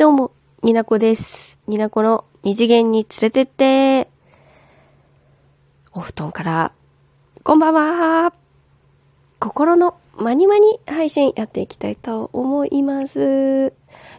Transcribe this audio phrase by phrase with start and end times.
[0.00, 0.32] どうも、
[0.62, 1.58] になこです。
[1.66, 4.08] になこの二次元に連れてって。
[5.92, 6.72] お布団から、
[7.42, 8.32] こんばんは。
[9.40, 13.74] 心のまにまに配信やっていきたいと思います。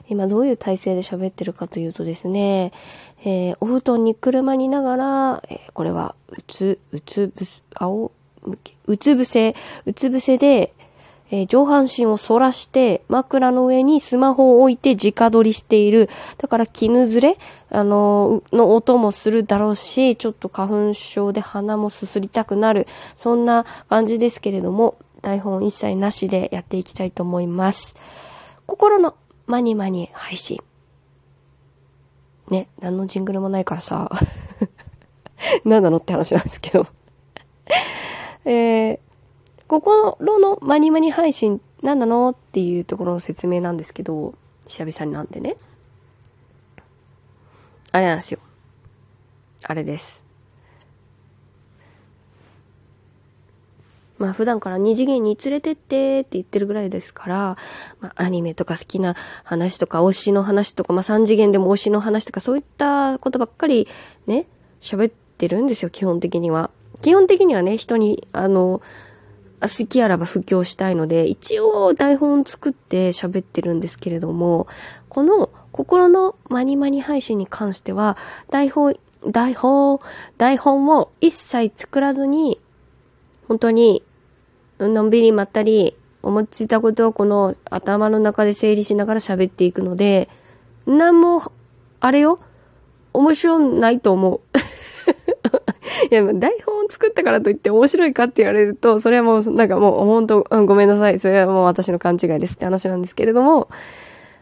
[0.08, 2.74] 今どういう体勢で喋ってるかというとですね、
[3.26, 8.12] えーお布団に車にながら、えーこれは、うつ、うつぶす、青、
[8.44, 9.56] 向けうつ伏せ、
[9.88, 10.76] うつ伏せで、
[11.32, 16.10] えー上半身を反らして、枕の上にスマホを置いて直撮りしている。
[16.38, 17.38] だから絹ずれ
[17.70, 22.86] あのー、の音もするだろうし、ちょっと花粉症で鼻もすすりたくなる。
[23.16, 27.96] そんな感じですけれども、台本一切なしでやっていきたいと思います。
[28.66, 29.16] 心の
[29.48, 30.60] マニマニ配信。
[32.50, 34.12] ね、何のジングルもないからさ、
[35.64, 36.88] 何なのって話なんですけど。
[38.44, 39.00] えー、
[39.72, 44.34] 心のマニマニ配信何なのっていうところの説明なんですけど、
[44.68, 45.56] 久々になんでね。
[47.94, 48.40] あれなんですよ。
[49.64, 50.22] あれです。
[54.20, 57.58] まあ普段から二次元に連れてってって言ってるぐらいですから、
[58.02, 63.88] まあアニメとか好きな話とか推しの話とか、まあ三次元でも推しの話とかそういったことばっかり
[64.28, 64.48] ね、
[64.82, 66.72] 喋ってるんですよ、基本的には。
[67.02, 68.82] 基本的にはね、人に、あの、
[69.62, 74.68] 好きあらば布教したいので、一応台本作って喋ってるんですけれども、
[75.10, 78.18] この心のマニマニ配信に関しては、
[78.50, 80.00] 台本、台本、
[80.38, 82.60] 台本を一切作らずに、
[83.48, 84.04] 本当に、
[84.80, 90.30] のんびりまったり、思いついたことをこの頭の中で整理しながら喋っていくので、
[90.86, 91.52] なんも、
[92.00, 92.40] あれよ、
[93.14, 94.42] 面白ないと思う。
[96.12, 101.20] いや、台本を作ったからといって面白いかって言われると、それはもう、なんかもう、本当、うん、ごめんなさい。
[101.20, 103.70] それはもう私の勘違いですって話なんですけれども、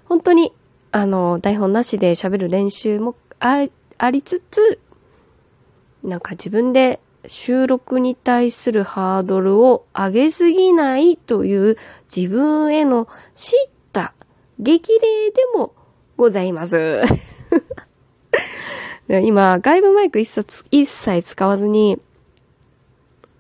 [0.05, 0.51] 本当に、
[0.91, 3.67] あの、台本なしで喋る練習もあ
[3.99, 4.79] ありつつ、
[6.03, 11.77] なんか自分で収録に対するハードルを上げすぎないという
[12.15, 14.13] 自分への知った
[14.59, 15.73] 激励でも
[16.17, 17.02] ございます。
[19.09, 21.99] 今、外部マイク一切一切使わずに、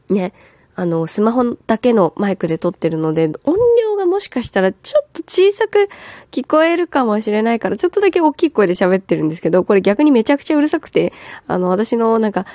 [0.09, 0.33] ね、
[0.75, 5.89] あの、スマホだけのマイクで撮ってるので、音量がもしかしたらちょっと小さく
[6.31, 11.13] 聞こえるかもしれないから、ちょっとだけ大きい声で喋ってるんですけど、これ逆にめちゃくちゃうるさくて、
[11.45, 12.47] あの、私のなんか、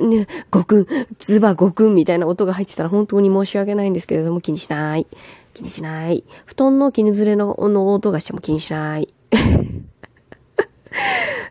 [0.00, 0.86] ね、ごくん、
[1.18, 5.06] ズバごくんみたいな音が入ってたら本当に申し訳ないんですけれども、気にしない。
[5.52, 6.24] 気にしない。
[6.46, 9.12] 布団の絹ずれのの音がしても気にしない。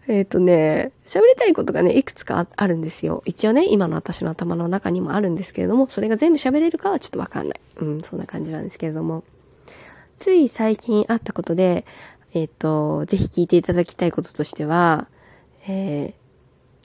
[0.10, 3.24] えっとね、喋りたいことがね、いくつかあるんですよ。
[3.26, 7.60] 一応ね、今の私の頭の中にもあるんですけれども、それが全部喋れるかはちょっとわかんない。
[7.78, 9.24] うん、そんな感じなんですけれども。
[10.20, 11.86] つい最近あったことで、
[12.34, 15.08] えっ、と、ぜひ聞いていただきたいこととしては、
[15.68, 16.14] え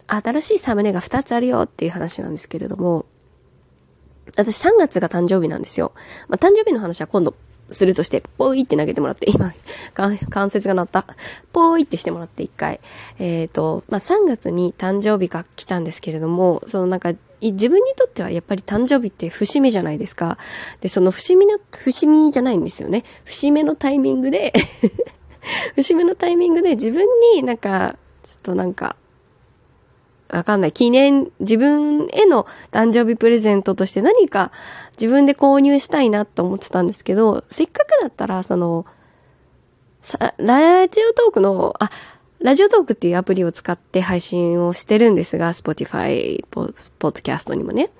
[0.08, 3.06] ー、新しいサムネが2つあるよっていう話なんですけれども、
[4.36, 5.92] 私3月が誕生日なんですよ。
[6.28, 7.34] まあ、誕生日の話は今度
[7.70, 9.54] するとして、ポイって投げてもらって、今、
[9.94, 11.06] 関節が鳴った。
[11.52, 12.80] ポイってしてもらって一回。
[13.18, 20.38] えっ、と、まあ、3月に誕生日が来たんですけれども、そのなんか、自分にとってはやっぱり誕生日って節目じゃないですか。
[20.80, 23.04] で、その節目の、節目じゃないんですよね。
[23.24, 24.52] 節目のタイミングで、
[25.74, 28.96] 節目のタイミングで自分になんか、ちょっとなんか、
[30.32, 30.72] わかんない。
[30.72, 34.50] 記念、自分への誕生日プレゼントとして何か
[34.98, 38.86] 自分で購入したいなと思ってたんですけど、せっかくだったら、その、
[40.38, 41.90] ラジオトークの、あ、
[42.40, 47.90] ラジオトークっていうアプリを使って配信をしてるんですが、Spotify、ポッドキャストにもね。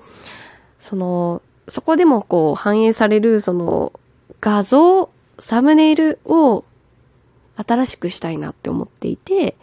[0.81, 3.93] その、そこでもこう反映される、その、
[4.41, 6.65] 画像、サムネイルを
[7.57, 9.57] 新しくしたいなって思っていて、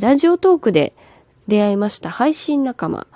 [0.00, 0.92] ラジオトークで
[1.48, 3.06] 出会いました配信仲間、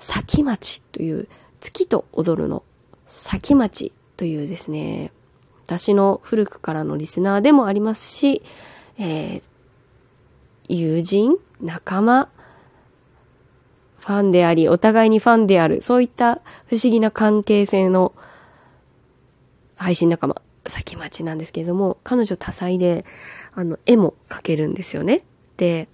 [0.00, 1.28] 先町という、
[1.60, 2.62] 月と踊るの
[3.08, 5.12] 先町というですね、
[5.66, 8.42] 私の古くからのリスナーでもありますし、
[8.98, 12.28] えー、友人、仲間、
[13.98, 18.12] ファンであり、お互いにファンである、そういった不思議な関係性の
[19.76, 23.06] 配信仲間、先町なんですけれども、彼女多彩で、
[23.54, 25.24] あの、絵も描けるんですよね。
[25.56, 25.88] で、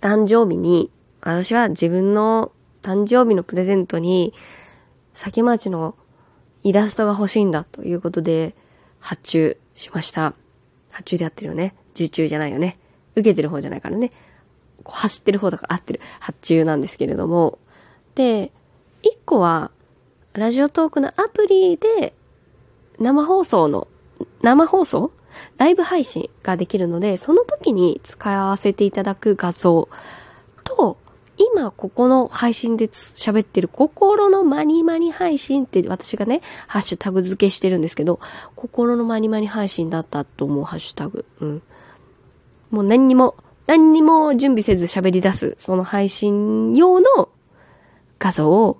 [0.00, 0.90] 誕生日に、
[1.20, 2.52] 私は自分の
[2.82, 4.34] 誕生日のプレゼントに、
[5.14, 5.94] 先町の
[6.62, 8.54] イラストが欲しいんだということで、
[9.00, 10.34] 発注しました。
[10.90, 11.74] 発注でやってるよね。
[11.94, 12.78] 受注じゃないよね。
[13.14, 14.12] 受けてる方じゃないからね。
[14.84, 16.00] こう走ってる方だから合ってる。
[16.20, 17.58] 発注なんですけれども。
[18.14, 18.52] で、
[19.02, 19.70] 一個は、
[20.32, 22.14] ラジオトークのアプリで、
[22.98, 23.88] 生放送の、
[24.42, 25.12] 生放送
[25.58, 29.88] ライブ配信ができるので、その時に使わせていただく画像
[30.64, 30.98] と、
[31.38, 38.20] 今ここの配信で喋ってる心のマニマニ配信って私がね、ハッシュタグ付けしてるんですけど、
[38.54, 41.26] 心のマニマニ配信だったと思うハッシュタグ。
[41.40, 41.62] うん。
[42.70, 43.36] もう何にも、
[43.66, 47.28] 何にも準備せず喋り出す、その配信用の
[48.18, 48.78] 画像を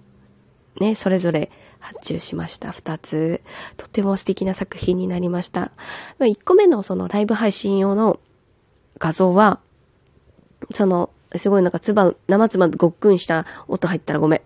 [0.81, 1.51] ね、それぞれ
[1.87, 2.73] 発注しました。
[2.73, 3.41] 二つ。
[3.77, 5.71] とても素敵な作品になりました。
[6.21, 8.19] 一個目のそのライブ配信用の
[8.99, 9.61] 画像は、
[10.75, 14.41] その、すごいなんかつば、生つばごっくんした音入ったらごめん。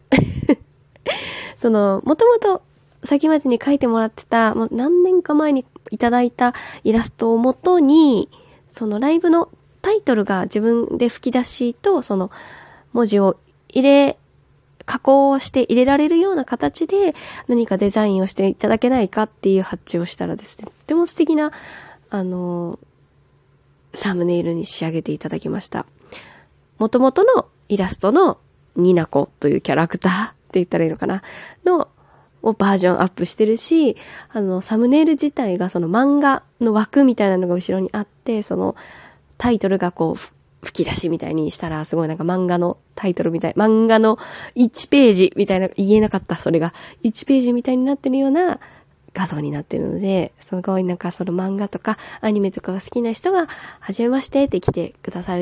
[1.62, 2.62] その、もともと、
[3.04, 6.52] 先町に書いてもらってた、もう何年か前にいただいた
[6.84, 8.28] イラストをもとに、
[8.74, 9.48] そのライブの
[9.80, 12.30] タイトルが自分で吹き出しと、その
[12.92, 13.38] 文字を
[13.70, 14.18] 入れ
[14.90, 17.14] 加工をして入れられるような形で
[17.46, 21.52] 何かデザインをしていただけないかっていう発注をしたらですね、とても素敵な、
[22.10, 22.76] あの、
[23.94, 25.86] サムネイルに仕上げていただきました。
[26.78, 28.38] 元々のイラストの
[28.74, 31.22] ニナコというキャラクターって言ったらいいのかな？
[31.64, 31.86] の、
[32.42, 33.96] をバージョンアップしてるし、
[34.30, 38.74] あの、サムネイル自体がその漫画の枠みたいなのが後ろにあって、その
[39.38, 40.20] タイトルがこう、
[40.62, 44.18] 吹き出しみたいにしたら、すごいなんか漫画のタイトルみたい、漫画の
[44.56, 46.74] 1ページみたいな、言えなかった、それが。
[47.02, 48.60] 1ページみたいになってるような
[49.14, 53.48] 画像になってるので、すごいなんかその漫画とかアニメとかが好きな人が、
[53.80, 55.36] はじめましてって来てくださ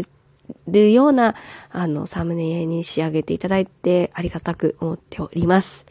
[0.67, 1.35] るような、
[1.71, 5.85] あの、サムネに仕上げていただいてありがたく思っております。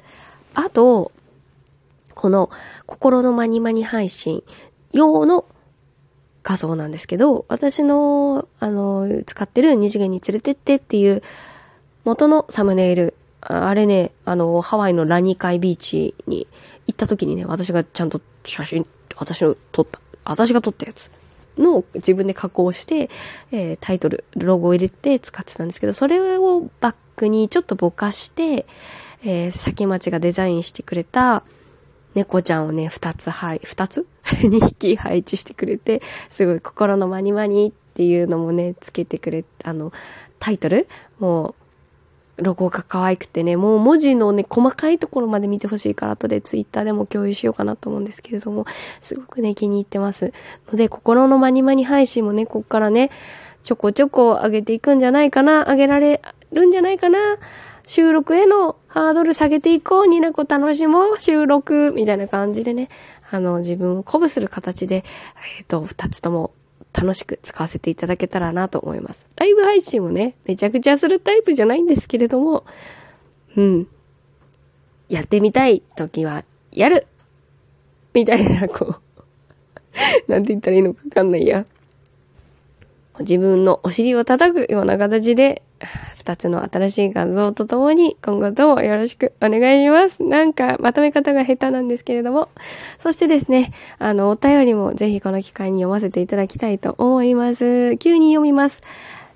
[0.54, 1.12] あと、
[2.16, 2.50] この
[2.88, 4.44] 心のマニマニ配信
[4.92, 5.46] 用の
[6.48, 11.22] 画像なんですけど、私の、あの、使ってる二次元に連れてってっていう
[12.06, 16.48] 元のサムネイル、あれね、あの、ハワイのラニカイビーチに
[16.88, 21.12] 行った時にね、私がちゃんと写真、私の撮った、私が撮ったやつ
[21.58, 23.10] の自分で加工して、
[23.52, 28.66] えー、タイトル、ロゴを入れて使ってたんですけど、それをバックにちょっとぼかして、
[29.22, 31.44] えー、先町がデザインしてくれた、
[32.16, 34.06] 猫ちゃんをね、二つはい、二つ？
[34.44, 36.02] 二匹配置してくれて、
[36.32, 39.92] すごい心のマニマニっていうのもね、つけてくれ、あの、
[40.40, 40.88] タイトル？
[41.20, 41.56] もう、
[42.38, 48.66] ロゴが可愛くてね、もう文字のね、細かいところまで見てほしいから、後でツイッターでも共有しようかなと思うんですけれども、
[49.02, 50.34] すごくね、気に入ってます。
[50.72, 53.10] ので、心のマニマニ配信もね、こっからね、
[53.64, 56.22] ちょこちょこ上げていくんじゃないかな、上げられ
[56.52, 57.38] るんじゃないかな、
[57.88, 62.90] 収録へのハードル下げていこう、になこ楽しもう、収録、みたいな感じでね、
[63.32, 65.06] あの、自分を鼓舞する形で、
[65.60, 66.54] えっ、ー、と、二つとも
[66.94, 69.28] 楽しく使わせていただけたらなと思います。
[69.38, 72.66] ライブ配信もね、めちゃくちゃするタイプじゃないんですけれども、
[73.56, 73.88] うん。
[75.08, 77.08] やってみたい時は、やる
[78.14, 79.02] みたいな、こう
[80.32, 81.66] なんて言ったらいいのかわかんないや。
[83.20, 85.62] 自分のお尻を叩くような形で、
[86.18, 90.22] 二つの新しい画像とともに今後ともよろしくお願いします。
[90.22, 92.50] なんかまとめ方が下手なんですけれども。
[93.00, 97.98] そしてですね、あの、お便りもぜひこの機会に読ませていただきたいと思います。
[97.98, 98.82] 急に読みます。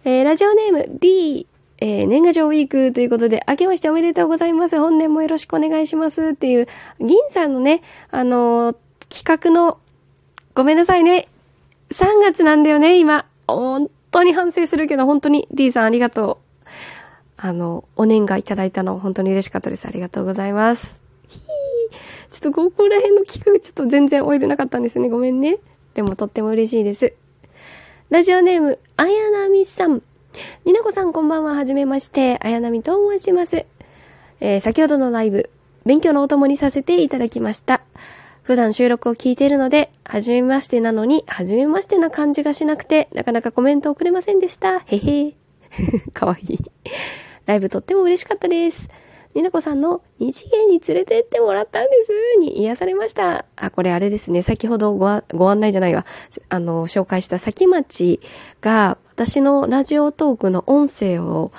[0.03, 4.77] えー、ラジオネーム D、えー、年賀状ウィークということで、明けましておめでとうございます。
[4.77, 6.67] 本年もよろしくお願いしますっていう、
[6.99, 8.75] 銀さんのね、あのー、
[9.09, 9.79] 企画の、
[10.55, 11.29] ごめんなさいね。
[11.91, 13.30] 3月なんだよね、今。
[13.55, 16.67] 本当に反省するけど、本当に D さんありがとう。
[17.37, 19.87] あの、お年賀いただいたの本当に嬉しかったです。
[19.87, 20.95] ありがとうございます。
[21.27, 22.31] ひー。
[22.31, 25.09] ちょっとここら辺の企画ちょっと全然終えてなかったんですね。
[25.09, 25.57] ごめんね。
[25.95, 27.13] でもとっても嬉しいです。
[28.09, 30.01] ラジオネーム、あやなみさん。
[30.65, 31.55] になこさんこんばんは。
[31.55, 32.37] はじめまして。
[32.41, 33.65] あやなみと申します。
[34.39, 35.49] えー、先ほどのライブ、
[35.85, 37.81] 勉強のお供にさせていただきました。
[38.43, 44.79] 普段収録を聞いているので、はじめましてなのに、はじめましてな感じがしなくて、なかなかコメント送れませんでした。
[44.79, 45.35] へへ。
[46.13, 46.59] かわいい。
[47.45, 48.89] ライブとっても嬉しかったです。
[49.33, 53.45] になこさんの二次元に連れてってもらったんですに癒されました。
[53.55, 54.41] あ、これあれですね。
[54.41, 56.05] 先ほどごご案内じゃないわ。
[56.49, 58.19] あの、紹介した先町
[58.59, 61.51] が私のラジオトークの音声を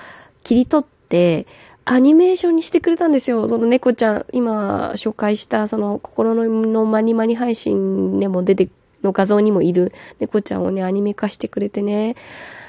[0.42, 1.46] 切り取って、
[1.84, 3.48] アニメーションにしてくれたんですよ。
[3.48, 8.68] その猫ちゃん、今紹介したその心のマニマニ配信でも出て、
[9.02, 12.14] の画像にもいる猫ちゃんをね、アニメ化してくれてね、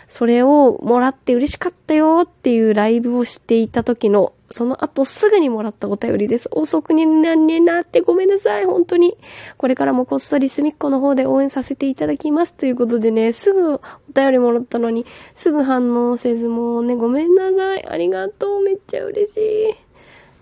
[0.08, 6.48] それをもらって嬉しかったよっていうライブをしていた時のその後すぐにもらったお便りです。
[6.52, 9.18] 遅くになんねなってごめんなさい、本当に。
[9.58, 12.54] これからもこっそり隅っこの方で応援させていただきます。
[12.54, 13.82] ということでね、すぐお
[14.14, 17.88] 便りもらったのに、すぐ反応せずもうね、ごめんなさい。
[17.88, 18.62] ありがとう。
[18.62, 19.38] めっちゃ嬉し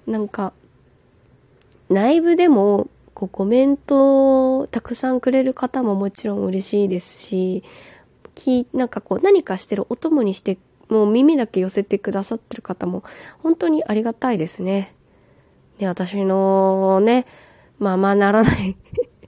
[0.07, 0.11] い。
[0.11, 0.51] なんか、
[1.87, 7.63] ライブでも、こうコメントをたくさんくれる方ももちろん嬉しいですし、
[8.35, 10.57] き、なんかこう何かしてるお供にして、
[10.89, 13.03] もう耳だけ寄せてくださってる方も
[13.41, 14.93] 本当にありがたいですね。
[15.79, 17.25] で、私のね、
[17.79, 18.75] ままならない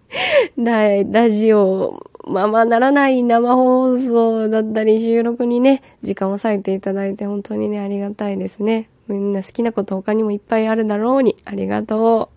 [0.57, 8.89] ララジオ、ままならない生放送だったり収録にね、時間を割いていただいて本当にね、ありがたいですね。
[9.07, 12.29] みんな好きなこと他にもいっぱいあるだろうに、ありがと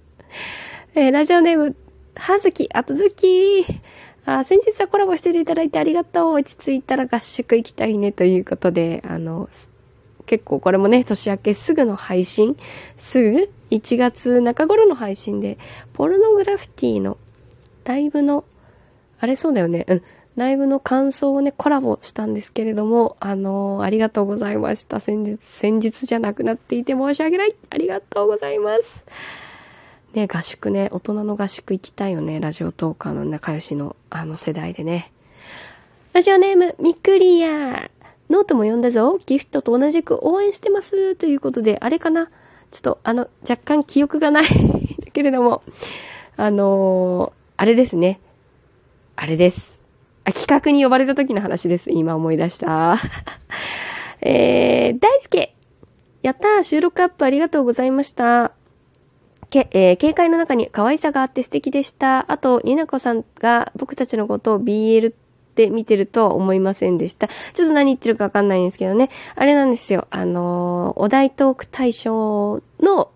[0.94, 0.98] う。
[0.98, 1.76] えー、ラジオネーム、
[2.14, 3.66] はずき、あとずき
[4.26, 6.32] あ、先日はコラボしていただいてありがとう。
[6.32, 9.48] 落ち着いたら合宿行きたいねということで、あの、
[10.26, 12.56] 結構これもね、年明けすぐの配信、
[12.98, 15.58] すぐ1月中頃の配信で、
[15.92, 17.18] ポルノグラフィティの
[17.84, 18.44] ライブの、
[19.20, 19.86] あれそうだよね。
[19.88, 20.02] うん。
[20.34, 25.00] ライブの感想をね、コラボしたんですけれども、あのー、ありがとうございました。
[25.00, 27.54] 先日、先日じゃなくなっていて申し訳ない。
[27.70, 29.06] ありがとうございます。
[30.16, 32.40] ね、合宿ね、大人の合宿行きたいよね。
[32.40, 35.12] ラジオトーカーの仲良しの、あの世代でね。
[36.14, 37.90] ラジオネーム、ミクリア。
[38.30, 39.18] ノートも読んだぞ。
[39.26, 41.16] ギフトと同じく応援してます。
[41.16, 42.30] ということで、あれかな
[42.70, 44.44] ちょっと、あの、若干記憶がない
[45.04, 45.62] だけれども、
[46.38, 48.20] あのーあれですね。
[49.16, 49.78] あれです。
[50.24, 51.90] あ、企画に呼ばれた時の話です。
[51.90, 52.96] 今思い出した。
[54.20, 55.54] えー、大輔
[56.22, 58.52] やったー収録アップありがとうございました。
[59.50, 62.30] け、えー、警戒の中に可愛さがあって素敵でした。
[62.30, 65.14] あと、になこさんが僕たちのことを BL っ
[65.56, 67.28] て見てるとは思いませんでした。
[67.28, 69.10] ちょっと何言ってるかわかんないんですけどね。
[69.34, 70.06] あれなんですよ。
[70.10, 73.10] あのー、お題トーク大賞の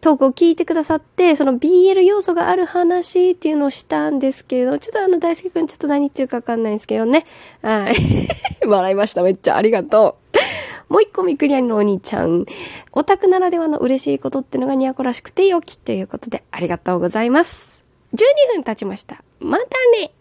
[0.00, 7.26] トークを聞いてくださって、その BL 要素がある話っていうのをしたんですけれど、ちょっとあの大輔くんちょっと何言ってるかわかんないんですけどね。
[7.62, 8.28] はい。
[8.64, 9.22] 笑いました。
[9.22, 10.27] めっちゃありがとう。
[10.88, 12.46] もう一個ミクリアンのお兄ちゃん。
[12.92, 17.68] オタクならではの嬉しいことってのがニアコらしくて良きということでありがとうございます。
[18.14, 18.18] 12
[18.54, 19.22] 分経ちました。
[19.40, 19.64] また
[20.00, 20.12] ね